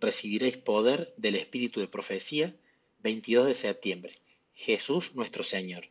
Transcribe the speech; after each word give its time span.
recibiréis 0.00 0.56
poder 0.56 1.12
del 1.16 1.36
Espíritu 1.36 1.80
de 1.80 1.88
profecía, 1.88 2.54
22 3.02 3.46
de 3.46 3.54
septiembre. 3.54 4.18
Jesús 4.54 5.14
nuestro 5.14 5.42
Señor. 5.42 5.84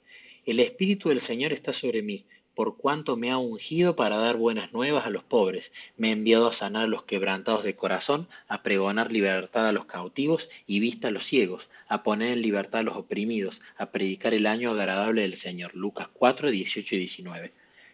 El 0.46 0.60
Espíritu 0.60 1.10
del 1.10 1.22
Señor 1.22 1.54
está 1.54 1.74
sobre 1.74 2.02
mí, 2.02 2.26
por 2.60 2.76
cuanto 2.76 3.16
me 3.16 3.32
ha 3.32 3.38
ungido 3.38 3.96
para 3.96 4.18
dar 4.18 4.36
buenas 4.36 4.74
nuevas 4.74 5.06
a 5.06 5.10
los 5.10 5.24
pobres, 5.24 5.72
me 5.96 6.10
ha 6.10 6.12
enviado 6.12 6.48
a 6.48 6.52
sanar 6.52 6.84
a 6.84 6.88
los 6.88 7.04
quebrantados 7.04 7.64
de 7.64 7.74
corazón, 7.74 8.28
a 8.50 8.64
pregonar 8.64 9.14
libertad 9.14 9.68
a 9.68 9.72
los 9.72 9.86
cautivos 9.86 10.50
y 10.68 10.82
vista 10.82 11.08
a 11.08 11.12
los 11.12 11.26
ciegos, 11.26 11.70
a 11.88 12.04
poner 12.04 12.34
en 12.34 12.42
libertad 12.42 12.82
a 12.82 12.84
los 12.84 12.98
oprimidos, 12.98 13.62
a 13.78 13.92
predicar 13.92 14.34
el 14.34 14.46
año 14.46 14.72
agradable 14.72 15.22
del 15.22 15.36
Señor. 15.36 15.74
Lucas 15.74 16.10
4, 16.12 16.52
18 16.52 16.96
y 16.96 16.98
19. 17.00 17.54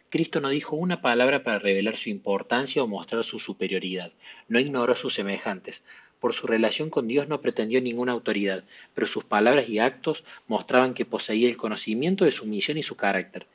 Cristo 0.09 0.39
no 0.39 0.49
dijo 0.49 0.75
una 0.75 1.01
palabra 1.01 1.43
para 1.43 1.59
revelar 1.59 1.97
su 1.97 2.09
importancia 2.09 2.83
o 2.83 2.87
mostrar 2.87 3.23
su 3.23 3.39
superioridad. 3.39 4.13
No 4.47 4.59
ignoró 4.59 4.93
a 4.93 4.95
sus 4.95 5.13
semejantes. 5.13 5.83
Por 6.19 6.33
su 6.33 6.47
relación 6.47 6.89
con 6.89 7.07
Dios 7.07 7.27
no 7.27 7.41
pretendió 7.41 7.81
ninguna 7.81 8.13
autoridad, 8.13 8.63
pero 8.93 9.07
sus 9.07 9.25
palabras 9.25 9.67
y 9.67 9.79
actos 9.79 10.23
mostraban 10.47 10.93
que 10.93 11.05
poseía 11.05 11.49
el 11.49 11.57
conocimiento 11.57 12.25
de 12.25 12.31
su 12.31 12.45
misión 12.45 12.77
y 12.77 12.83
su 12.83 12.95
carácter. 12.95 13.47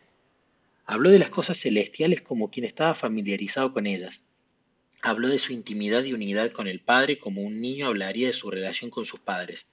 Habló 0.84 1.10
de 1.10 1.18
las 1.18 1.30
cosas 1.30 1.58
celestiales 1.58 2.20
como 2.20 2.50
quien 2.50 2.66
estaba 2.66 2.94
familiarizado 2.94 3.72
con 3.72 3.86
ellas. 3.86 4.22
Habló 5.02 5.28
de 5.28 5.38
su 5.38 5.52
intimidad 5.52 6.04
y 6.04 6.12
unidad 6.12 6.50
con 6.52 6.66
el 6.66 6.80
Padre 6.80 7.18
como 7.18 7.42
un 7.42 7.60
niño 7.60 7.86
hablaría 7.86 8.26
de 8.26 8.32
su 8.34 8.50
relación 8.50 8.90
con 8.90 9.06
sus 9.06 9.20
padres. 9.20 9.66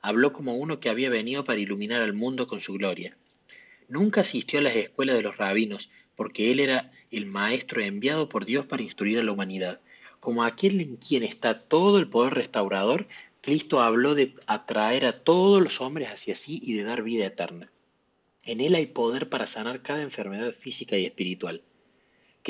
Habló 0.00 0.32
como 0.32 0.54
uno 0.54 0.78
que 0.78 0.88
había 0.88 1.10
venido 1.10 1.44
para 1.44 1.58
iluminar 1.58 2.02
al 2.02 2.12
mundo 2.12 2.46
con 2.46 2.60
su 2.60 2.74
gloria. 2.74 3.16
Nunca 3.88 4.20
asistió 4.20 4.60
a 4.60 4.62
las 4.62 4.76
escuelas 4.76 5.16
de 5.16 5.22
los 5.22 5.36
rabinos, 5.36 5.90
porque 6.20 6.50
él 6.50 6.60
era 6.60 6.92
el 7.10 7.24
maestro 7.24 7.80
enviado 7.80 8.28
por 8.28 8.44
Dios 8.44 8.66
para 8.66 8.82
instruir 8.82 9.18
a 9.18 9.22
la 9.22 9.32
humanidad. 9.32 9.80
Como 10.20 10.44
aquel 10.44 10.78
en 10.82 10.96
quien 10.96 11.22
está 11.22 11.58
todo 11.58 11.96
el 11.96 12.08
poder 12.08 12.34
restaurador, 12.34 13.08
Cristo 13.40 13.80
habló 13.80 14.14
de 14.14 14.34
atraer 14.46 15.06
a 15.06 15.24
todos 15.24 15.62
los 15.62 15.80
hombres 15.80 16.10
hacia 16.10 16.36
sí 16.36 16.60
y 16.62 16.74
de 16.74 16.82
dar 16.82 17.02
vida 17.02 17.24
eterna. 17.24 17.72
En 18.44 18.60
Él 18.60 18.74
hay 18.74 18.84
poder 18.84 19.30
para 19.30 19.46
sanar 19.46 19.80
cada 19.80 20.02
enfermedad 20.02 20.52
física 20.52 20.98
y 20.98 21.06
espiritual. 21.06 21.62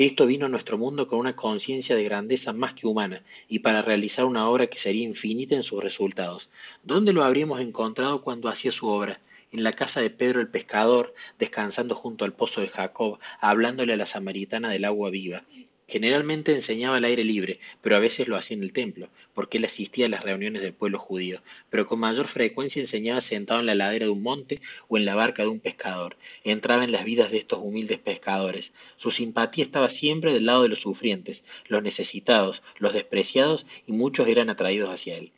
Cristo 0.01 0.25
vino 0.25 0.47
a 0.47 0.49
nuestro 0.49 0.79
mundo 0.79 1.07
con 1.07 1.19
una 1.19 1.35
conciencia 1.35 1.95
de 1.95 2.03
grandeza 2.03 2.53
más 2.53 2.73
que 2.73 2.87
humana 2.87 3.23
y 3.47 3.59
para 3.59 3.83
realizar 3.83 4.25
una 4.25 4.49
obra 4.49 4.65
que 4.65 4.79
sería 4.79 5.03
infinita 5.03 5.53
en 5.53 5.61
sus 5.61 5.83
resultados. 5.83 6.49
¿Dónde 6.81 7.13
lo 7.13 7.23
habríamos 7.23 7.61
encontrado 7.61 8.23
cuando 8.23 8.49
hacía 8.49 8.71
su 8.71 8.87
obra? 8.87 9.21
En 9.51 9.63
la 9.63 9.73
casa 9.73 10.01
de 10.01 10.09
Pedro 10.09 10.41
el 10.41 10.47
pescador, 10.47 11.13
descansando 11.37 11.93
junto 11.93 12.25
al 12.25 12.33
pozo 12.33 12.61
de 12.61 12.69
Jacob, 12.69 13.19
hablándole 13.39 13.93
a 13.93 13.97
la 13.97 14.07
samaritana 14.07 14.71
del 14.71 14.85
agua 14.85 15.11
viva. 15.11 15.43
Generalmente 15.91 16.53
enseñaba 16.53 16.95
al 16.95 17.03
aire 17.03 17.25
libre, 17.25 17.59
pero 17.81 17.97
a 17.97 17.99
veces 17.99 18.29
lo 18.29 18.37
hacía 18.37 18.55
en 18.55 18.63
el 18.63 18.71
templo, 18.71 19.09
porque 19.33 19.57
él 19.57 19.65
asistía 19.65 20.05
a 20.05 20.09
las 20.09 20.23
reuniones 20.23 20.61
del 20.61 20.71
pueblo 20.71 20.97
judío, 20.97 21.41
pero 21.69 21.85
con 21.85 21.99
mayor 21.99 22.27
frecuencia 22.27 22.79
enseñaba 22.79 23.19
sentado 23.19 23.59
en 23.59 23.65
la 23.65 23.75
ladera 23.75 24.05
de 24.05 24.11
un 24.11 24.23
monte 24.23 24.61
o 24.87 24.95
en 24.95 25.03
la 25.03 25.15
barca 25.15 25.43
de 25.43 25.49
un 25.49 25.59
pescador. 25.59 26.15
Entraba 26.45 26.85
en 26.85 26.93
las 26.93 27.03
vidas 27.03 27.29
de 27.29 27.39
estos 27.39 27.59
humildes 27.59 27.99
pescadores. 27.99 28.71
Su 28.95 29.11
simpatía 29.11 29.65
estaba 29.65 29.89
siempre 29.89 30.31
del 30.31 30.45
lado 30.45 30.63
de 30.63 30.69
los 30.69 30.79
sufrientes, 30.79 31.43
los 31.67 31.83
necesitados, 31.83 32.63
los 32.77 32.93
despreciados, 32.93 33.65
y 33.85 33.91
muchos 33.91 34.29
eran 34.29 34.49
atraídos 34.49 34.89
hacia 34.89 35.17
él. 35.17 35.33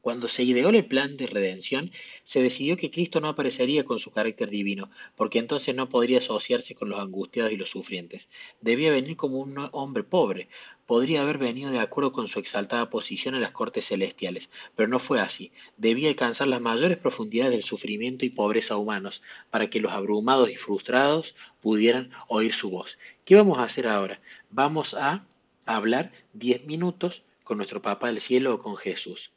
Cuando 0.00 0.28
se 0.28 0.44
ideó 0.44 0.68
el 0.70 0.86
plan 0.86 1.16
de 1.16 1.26
redención, 1.26 1.90
se 2.22 2.40
decidió 2.40 2.76
que 2.76 2.90
Cristo 2.90 3.20
no 3.20 3.28
aparecería 3.28 3.84
con 3.84 3.98
su 3.98 4.12
carácter 4.12 4.48
divino, 4.48 4.90
porque 5.16 5.40
entonces 5.40 5.74
no 5.74 5.88
podría 5.88 6.18
asociarse 6.18 6.76
con 6.76 6.88
los 6.88 7.00
angustiados 7.00 7.52
y 7.52 7.56
los 7.56 7.70
sufrientes. 7.70 8.28
Debía 8.60 8.92
venir 8.92 9.16
como 9.16 9.38
un 9.38 9.68
hombre 9.72 10.04
pobre. 10.04 10.48
Podría 10.86 11.22
haber 11.22 11.38
venido 11.38 11.72
de 11.72 11.80
acuerdo 11.80 12.12
con 12.12 12.28
su 12.28 12.38
exaltada 12.38 12.90
posición 12.90 13.34
en 13.34 13.40
las 13.40 13.50
cortes 13.50 13.88
celestiales, 13.88 14.50
pero 14.76 14.88
no 14.88 15.00
fue 15.00 15.20
así. 15.20 15.50
Debía 15.76 16.08
alcanzar 16.08 16.46
las 16.46 16.60
mayores 16.60 16.96
profundidades 16.96 17.52
del 17.52 17.64
sufrimiento 17.64 18.24
y 18.24 18.30
pobreza 18.30 18.76
humanos, 18.76 19.20
para 19.50 19.68
que 19.68 19.80
los 19.80 19.92
abrumados 19.92 20.48
y 20.48 20.56
frustrados 20.56 21.34
pudieran 21.60 22.12
oír 22.28 22.54
su 22.54 22.70
voz. 22.70 22.98
¿Qué 23.24 23.34
vamos 23.34 23.58
a 23.58 23.64
hacer 23.64 23.88
ahora? 23.88 24.20
Vamos 24.50 24.94
a 24.94 25.26
hablar 25.66 26.12
diez 26.32 26.64
minutos 26.64 27.24
con 27.42 27.56
nuestro 27.56 27.82
Papa 27.82 28.06
del 28.06 28.20
Cielo 28.20 28.54
o 28.54 28.58
con 28.58 28.76
Jesús 28.76 29.32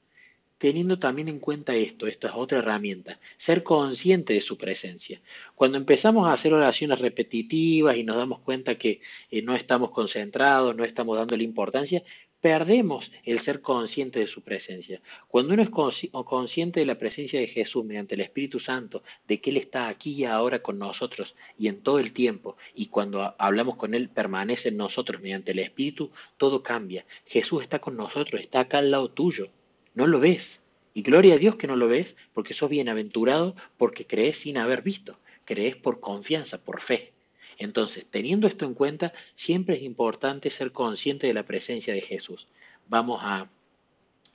teniendo 0.61 0.99
también 0.99 1.27
en 1.27 1.39
cuenta 1.39 1.73
esto, 1.73 2.05
esta 2.05 2.27
es 2.27 2.33
otra 2.35 2.59
herramienta, 2.59 3.19
ser 3.35 3.63
consciente 3.63 4.35
de 4.35 4.41
su 4.41 4.59
presencia. 4.59 5.19
Cuando 5.55 5.79
empezamos 5.79 6.27
a 6.27 6.33
hacer 6.33 6.53
oraciones 6.53 6.99
repetitivas 6.99 7.97
y 7.97 8.03
nos 8.03 8.15
damos 8.15 8.41
cuenta 8.41 8.77
que 8.77 9.01
eh, 9.31 9.41
no 9.41 9.55
estamos 9.55 9.89
concentrados, 9.89 10.75
no 10.75 10.85
estamos 10.85 11.17
dándole 11.17 11.43
importancia, 11.43 12.03
perdemos 12.41 13.11
el 13.23 13.39
ser 13.39 13.61
consciente 13.61 14.19
de 14.19 14.27
su 14.27 14.43
presencia. 14.43 15.01
Cuando 15.27 15.55
uno 15.55 15.63
es 15.63 15.71
consciente 15.71 16.79
de 16.79 16.85
la 16.85 16.99
presencia 16.99 17.39
de 17.39 17.47
Jesús 17.47 17.83
mediante 17.83 18.13
el 18.13 18.21
Espíritu 18.21 18.59
Santo, 18.59 19.01
de 19.27 19.41
que 19.41 19.49
Él 19.49 19.57
está 19.57 19.87
aquí 19.87 20.13
y 20.13 20.25
ahora 20.25 20.61
con 20.61 20.77
nosotros 20.77 21.33
y 21.57 21.69
en 21.69 21.81
todo 21.81 21.97
el 21.97 22.13
tiempo, 22.13 22.55
y 22.75 22.85
cuando 22.85 23.33
hablamos 23.39 23.77
con 23.77 23.95
Él 23.95 24.09
permanece 24.09 24.69
en 24.69 24.77
nosotros 24.77 25.23
mediante 25.23 25.53
el 25.53 25.59
Espíritu, 25.59 26.11
todo 26.37 26.61
cambia. 26.61 27.03
Jesús 27.25 27.63
está 27.63 27.79
con 27.79 27.97
nosotros, 27.97 28.39
está 28.39 28.59
acá 28.59 28.77
al 28.77 28.91
lado 28.91 29.09
tuyo. 29.09 29.49
No 29.93 30.07
lo 30.07 30.19
ves. 30.19 30.63
Y 30.93 31.03
gloria 31.03 31.35
a 31.35 31.37
Dios 31.37 31.55
que 31.55 31.67
no 31.67 31.75
lo 31.75 31.87
ves, 31.87 32.15
porque 32.33 32.53
sos 32.53 32.69
bienaventurado, 32.69 33.55
porque 33.77 34.05
crees 34.05 34.39
sin 34.39 34.57
haber 34.57 34.81
visto. 34.81 35.19
Crees 35.45 35.75
por 35.75 35.99
confianza, 35.99 36.63
por 36.63 36.81
fe. 36.81 37.13
Entonces, 37.57 38.05
teniendo 38.09 38.47
esto 38.47 38.65
en 38.65 38.73
cuenta, 38.73 39.13
siempre 39.35 39.75
es 39.75 39.83
importante 39.83 40.49
ser 40.49 40.71
consciente 40.71 41.27
de 41.27 41.33
la 41.33 41.45
presencia 41.45 41.93
de 41.93 42.01
Jesús. 42.01 42.47
Vamos 42.87 43.21
a 43.23 43.49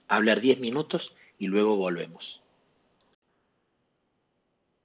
hablar 0.08 0.40
10 0.40 0.60
minutos 0.60 1.14
y 1.38 1.48
luego 1.48 1.76
volvemos. 1.76 2.42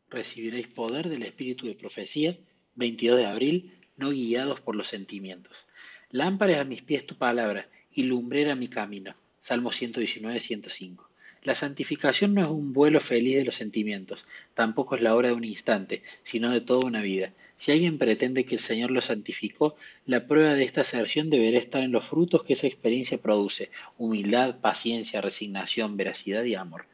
Recibiréis 0.09 0.67
poder 0.67 1.07
del 1.07 1.23
Espíritu 1.23 1.67
de 1.67 1.75
Profecía, 1.75 2.37
22 2.75 3.17
de 3.17 3.25
abril, 3.25 3.79
no 3.95 4.09
guiados 4.09 4.59
por 4.59 4.75
los 4.75 4.87
sentimientos. 4.87 5.67
Lámparas 6.09 6.57
a 6.57 6.65
mis 6.65 6.81
pies 6.81 7.05
tu 7.05 7.15
palabra 7.15 7.69
y 7.91 8.03
lumbrera 8.03 8.55
mi 8.55 8.67
camino. 8.67 9.15
Salmo 9.41 9.71
119, 9.71 10.39
105. 10.39 11.09
La 11.41 11.55
santificación 11.55 12.35
no 12.35 12.43
es 12.43 12.47
un 12.47 12.73
vuelo 12.73 12.99
feliz 12.99 13.37
de 13.37 13.45
los 13.45 13.55
sentimientos, 13.55 14.23
tampoco 14.53 14.95
es 14.95 15.01
la 15.01 15.15
hora 15.15 15.29
de 15.29 15.33
un 15.33 15.43
instante, 15.43 16.03
sino 16.21 16.51
de 16.51 16.61
toda 16.61 16.85
una 16.85 17.01
vida. 17.01 17.33
Si 17.57 17.71
alguien 17.71 17.97
pretende 17.97 18.45
que 18.45 18.53
el 18.53 18.61
Señor 18.61 18.91
lo 18.91 19.01
santificó, 19.01 19.75
la 20.05 20.27
prueba 20.27 20.53
de 20.53 20.63
esta 20.63 20.81
aserción 20.81 21.31
deberá 21.31 21.57
estar 21.57 21.81
en 21.81 21.91
los 21.91 22.05
frutos 22.05 22.43
que 22.43 22.53
esa 22.53 22.67
experiencia 22.67 23.17
produce, 23.17 23.71
humildad, 23.97 24.59
paciencia, 24.59 25.21
resignación, 25.21 25.97
veracidad 25.97 26.43
y 26.43 26.53
amor. 26.53 26.85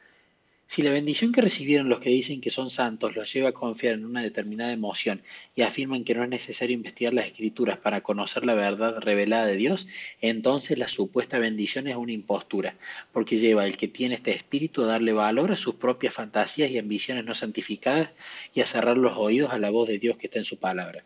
Si 0.70 0.82
la 0.82 0.92
bendición 0.92 1.32
que 1.32 1.40
recibieron 1.40 1.88
los 1.88 1.98
que 1.98 2.10
dicen 2.10 2.42
que 2.42 2.50
son 2.50 2.68
santos 2.68 3.16
los 3.16 3.32
lleva 3.32 3.48
a 3.48 3.52
confiar 3.52 3.94
en 3.94 4.04
una 4.04 4.22
determinada 4.22 4.70
emoción 4.70 5.22
y 5.56 5.62
afirman 5.62 6.04
que 6.04 6.14
no 6.14 6.22
es 6.22 6.28
necesario 6.28 6.74
investigar 6.74 7.14
las 7.14 7.24
escrituras 7.24 7.78
para 7.78 8.02
conocer 8.02 8.44
la 8.44 8.54
verdad 8.54 9.00
revelada 9.00 9.46
de 9.46 9.56
Dios, 9.56 9.88
entonces 10.20 10.76
la 10.76 10.86
supuesta 10.86 11.38
bendición 11.38 11.86
es 11.86 11.96
una 11.96 12.12
impostura, 12.12 12.76
porque 13.12 13.38
lleva 13.38 13.62
al 13.62 13.78
que 13.78 13.88
tiene 13.88 14.16
este 14.16 14.32
espíritu 14.32 14.82
a 14.82 14.86
darle 14.86 15.14
valor 15.14 15.52
a 15.52 15.56
sus 15.56 15.76
propias 15.76 16.12
fantasías 16.12 16.70
y 16.70 16.76
ambiciones 16.76 17.24
no 17.24 17.34
santificadas 17.34 18.10
y 18.52 18.60
a 18.60 18.66
cerrar 18.66 18.98
los 18.98 19.16
oídos 19.16 19.50
a 19.52 19.58
la 19.58 19.70
voz 19.70 19.88
de 19.88 19.98
Dios 19.98 20.18
que 20.18 20.26
está 20.26 20.38
en 20.38 20.44
su 20.44 20.58
palabra. 20.58 21.02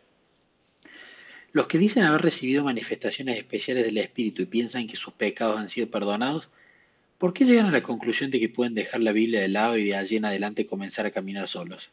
Los 1.53 1.67
que 1.67 1.77
dicen 1.77 2.03
haber 2.03 2.21
recibido 2.21 2.65
manifestaciones 2.65 3.37
especiales 3.37 3.85
del 3.85 3.97
Espíritu 3.99 4.41
y 4.41 4.47
piensan 4.47 4.87
que 4.87 4.97
sus 4.97 5.13
pecados 5.13 5.57
han 5.57 5.69
sido 5.69 5.89
perdonados, 5.89 6.49
¿Por 7.23 7.33
qué 7.33 7.45
llegan 7.45 7.67
a 7.67 7.71
la 7.71 7.81
conclusión 7.81 8.31
de 8.31 8.39
que 8.41 8.49
pueden 8.49 8.75
dejar 8.75 8.99
la 8.99 9.13
Biblia 9.13 9.39
de 9.39 9.47
lado 9.47 9.77
y 9.77 9.85
de 9.85 9.95
allí 9.95 10.17
en 10.17 10.25
adelante 10.25 10.65
comenzar 10.65 11.05
a 11.05 11.11
caminar 11.11 11.47
solos? 11.47 11.89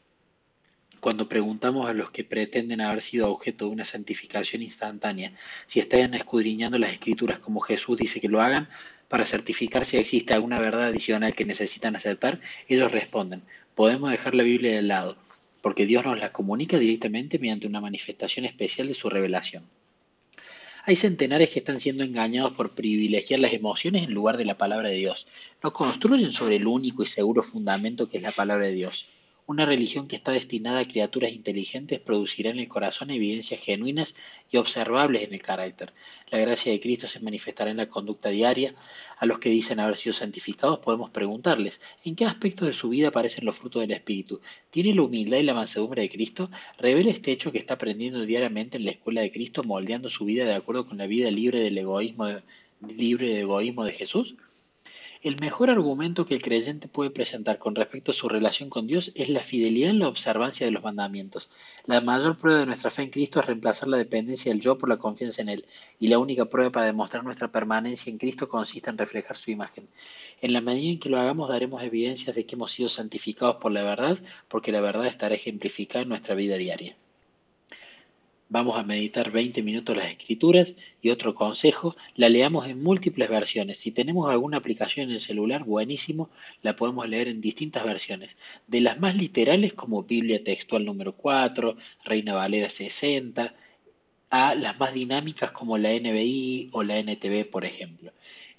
Cuando 0.98 1.28
preguntamos 1.28 1.88
a 1.88 1.92
los 1.94 2.10
que 2.10 2.24
pretenden 2.24 2.80
haber 2.80 3.00
sido 3.00 3.30
objeto 3.30 3.66
de 3.66 3.70
una 3.70 3.84
santificación 3.84 4.60
instantánea 4.60 5.32
si 5.68 5.78
están 5.78 6.14
escudriñando 6.14 6.80
las 6.80 6.90
escrituras 6.90 7.38
como 7.38 7.60
Jesús 7.60 7.96
dice 7.96 8.20
que 8.20 8.26
lo 8.26 8.40
hagan 8.40 8.68
para 9.06 9.24
certificar 9.24 9.86
si 9.86 9.98
existe 9.98 10.34
alguna 10.34 10.58
verdad 10.58 10.86
adicional 10.86 11.32
que 11.36 11.44
necesitan 11.44 11.94
aceptar, 11.94 12.40
ellos 12.66 12.90
responden, 12.90 13.44
podemos 13.76 14.10
dejar 14.10 14.34
la 14.34 14.42
Biblia 14.42 14.74
de 14.74 14.82
lado, 14.82 15.16
porque 15.62 15.86
Dios 15.86 16.04
nos 16.04 16.18
la 16.18 16.32
comunica 16.32 16.76
directamente 16.76 17.38
mediante 17.38 17.68
una 17.68 17.80
manifestación 17.80 18.46
especial 18.46 18.88
de 18.88 18.94
su 18.94 19.08
revelación. 19.08 19.62
Hay 20.84 20.96
centenares 20.96 21.50
que 21.50 21.58
están 21.58 21.78
siendo 21.78 22.04
engañados 22.04 22.52
por 22.52 22.70
privilegiar 22.70 23.40
las 23.40 23.52
emociones 23.52 24.02
en 24.02 24.14
lugar 24.14 24.36
de 24.36 24.44
la 24.44 24.56
palabra 24.56 24.88
de 24.88 24.96
Dios. 24.96 25.26
No 25.62 25.72
construyen 25.72 26.32
sobre 26.32 26.56
el 26.56 26.66
único 26.66 27.02
y 27.02 27.06
seguro 27.06 27.42
fundamento 27.42 28.08
que 28.08 28.16
es 28.16 28.22
la 28.22 28.32
palabra 28.32 28.66
de 28.66 28.72
Dios. 28.72 29.06
Una 29.50 29.66
religión 29.66 30.06
que 30.06 30.14
está 30.14 30.30
destinada 30.30 30.78
a 30.78 30.84
criaturas 30.84 31.32
inteligentes 31.32 31.98
producirá 31.98 32.50
en 32.50 32.60
el 32.60 32.68
corazón 32.68 33.10
evidencias 33.10 33.58
genuinas 33.58 34.14
y 34.48 34.58
observables 34.58 35.24
en 35.24 35.34
el 35.34 35.42
carácter. 35.42 35.92
La 36.30 36.38
gracia 36.38 36.70
de 36.70 36.78
Cristo 36.78 37.08
se 37.08 37.18
manifestará 37.18 37.72
en 37.72 37.78
la 37.78 37.88
conducta 37.88 38.28
diaria. 38.28 38.76
A 39.18 39.26
los 39.26 39.40
que 39.40 39.50
dicen 39.50 39.80
haber 39.80 39.96
sido 39.96 40.12
santificados 40.12 40.78
podemos 40.78 41.10
preguntarles, 41.10 41.80
¿en 42.04 42.14
qué 42.14 42.26
aspectos 42.26 42.68
de 42.68 42.74
su 42.74 42.90
vida 42.90 43.08
aparecen 43.08 43.44
los 43.44 43.56
frutos 43.56 43.82
del 43.82 43.90
Espíritu? 43.90 44.40
¿Tiene 44.70 44.94
la 44.94 45.02
humildad 45.02 45.38
y 45.38 45.42
la 45.42 45.54
mansedumbre 45.54 46.02
de 46.02 46.10
Cristo? 46.10 46.48
¿Revela 46.78 47.10
este 47.10 47.32
hecho 47.32 47.50
que 47.50 47.58
está 47.58 47.74
aprendiendo 47.74 48.24
diariamente 48.24 48.76
en 48.76 48.84
la 48.84 48.92
escuela 48.92 49.20
de 49.20 49.32
Cristo, 49.32 49.64
moldeando 49.64 50.10
su 50.10 50.26
vida 50.26 50.44
de 50.44 50.54
acuerdo 50.54 50.86
con 50.86 50.98
la 50.98 51.08
vida 51.08 51.28
libre 51.28 51.58
del 51.58 51.76
egoísmo 51.76 52.28
libre 52.86 53.30
de 53.30 53.40
egoísmo 53.40 53.84
de 53.84 53.94
Jesús? 53.94 54.36
El 55.22 55.36
mejor 55.38 55.68
argumento 55.68 56.24
que 56.24 56.32
el 56.32 56.40
creyente 56.40 56.88
puede 56.88 57.10
presentar 57.10 57.58
con 57.58 57.74
respecto 57.74 58.10
a 58.10 58.14
su 58.14 58.26
relación 58.26 58.70
con 58.70 58.86
Dios 58.86 59.12
es 59.14 59.28
la 59.28 59.40
fidelidad 59.40 59.90
en 59.90 59.98
la 59.98 60.08
observancia 60.08 60.64
de 60.64 60.72
los 60.72 60.82
mandamientos. 60.82 61.50
La 61.84 62.00
mayor 62.00 62.38
prueba 62.38 62.60
de 62.60 62.64
nuestra 62.64 62.90
fe 62.90 63.02
en 63.02 63.10
Cristo 63.10 63.38
es 63.38 63.44
reemplazar 63.44 63.88
la 63.88 63.98
dependencia 63.98 64.50
del 64.50 64.62
yo 64.62 64.78
por 64.78 64.88
la 64.88 64.96
confianza 64.96 65.42
en 65.42 65.50
Él, 65.50 65.66
y 65.98 66.08
la 66.08 66.18
única 66.18 66.46
prueba 66.46 66.72
para 66.72 66.86
demostrar 66.86 67.22
nuestra 67.22 67.52
permanencia 67.52 68.10
en 68.10 68.16
Cristo 68.16 68.48
consiste 68.48 68.88
en 68.88 68.96
reflejar 68.96 69.36
su 69.36 69.50
imagen. 69.50 69.88
En 70.40 70.54
la 70.54 70.62
medida 70.62 70.92
en 70.92 70.98
que 70.98 71.10
lo 71.10 71.20
hagamos 71.20 71.50
daremos 71.50 71.82
evidencias 71.82 72.34
de 72.34 72.46
que 72.46 72.54
hemos 72.54 72.72
sido 72.72 72.88
santificados 72.88 73.56
por 73.56 73.72
la 73.72 73.82
verdad, 73.82 74.18
porque 74.48 74.72
la 74.72 74.80
verdad 74.80 75.06
estará 75.06 75.34
ejemplificada 75.34 76.00
en 76.00 76.08
nuestra 76.08 76.34
vida 76.34 76.56
diaria. 76.56 76.96
Vamos 78.52 78.76
a 78.76 78.82
meditar 78.82 79.30
20 79.30 79.62
minutos 79.62 79.96
las 79.96 80.10
escrituras 80.10 80.74
y 81.00 81.10
otro 81.10 81.36
consejo, 81.36 81.94
la 82.16 82.28
leamos 82.28 82.66
en 82.66 82.82
múltiples 82.82 83.28
versiones. 83.28 83.78
Si 83.78 83.92
tenemos 83.92 84.28
alguna 84.28 84.56
aplicación 84.56 85.08
en 85.08 85.14
el 85.14 85.20
celular, 85.20 85.62
buenísimo, 85.62 86.30
la 86.60 86.74
podemos 86.74 87.08
leer 87.08 87.28
en 87.28 87.40
distintas 87.40 87.84
versiones. 87.84 88.36
De 88.66 88.80
las 88.80 88.98
más 88.98 89.14
literales 89.14 89.72
como 89.74 90.02
Biblia 90.02 90.42
textual 90.42 90.84
número 90.84 91.12
4, 91.12 91.76
Reina 92.04 92.34
Valera 92.34 92.68
60, 92.68 93.54
a 94.30 94.54
las 94.56 94.80
más 94.80 94.94
dinámicas 94.94 95.52
como 95.52 95.78
la 95.78 95.90
NBI 95.90 96.70
o 96.72 96.82
la 96.82 96.98
NTV, 96.98 97.48
por 97.48 97.64
ejemplo. 97.64 98.12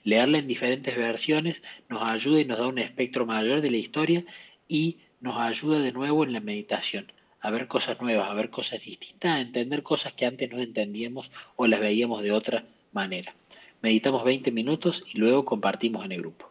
Leerla 0.05 0.37
en 0.37 0.47
diferentes 0.47 0.95
versiones 0.95 1.63
nos 1.89 2.09
ayuda 2.09 2.39
y 2.39 2.45
nos 2.45 2.59
da 2.59 2.67
un 2.67 2.79
espectro 2.79 3.25
mayor 3.25 3.59
de 3.59 3.71
la 3.71 3.77
historia 3.77 4.23
y 4.69 4.99
nos 5.19 5.35
ayuda 5.35 5.79
de 5.79 5.91
nuevo 5.91 6.23
en 6.23 6.31
la 6.31 6.39
meditación 6.39 7.11
a 7.41 7.49
ver 7.49 7.67
cosas 7.67 7.99
nuevas, 7.99 8.29
a 8.29 8.33
ver 8.33 8.49
cosas 8.49 8.81
distintas, 8.81 9.31
a 9.31 9.41
entender 9.41 9.83
cosas 9.83 10.13
que 10.13 10.25
antes 10.25 10.49
no 10.49 10.59
entendíamos 10.59 11.31
o 11.55 11.67
las 11.67 11.79
veíamos 11.79 12.21
de 12.21 12.31
otra 12.31 12.65
manera. 12.91 13.33
Meditamos 13.81 14.23
20 14.23 14.51
minutos 14.51 15.03
y 15.11 15.17
luego 15.17 15.43
compartimos 15.43 16.05
en 16.05 16.11
el 16.11 16.21
grupo. 16.21 16.50